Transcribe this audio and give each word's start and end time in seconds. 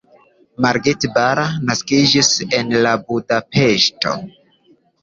Margit 0.65 1.05
Balla 1.17 1.45
naskiĝis 1.67 2.33
la 2.41 2.51
en 2.63 2.75
Budapeŝto. 3.13 4.21